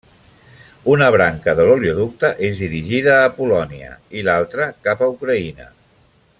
[0.93, 5.73] Una branca de l'oleoducte és dirigida a Polònia i l'altra cap a Ucraïna.